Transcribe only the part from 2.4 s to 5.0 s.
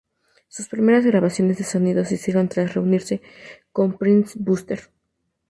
tras reunirse con Prince Buster.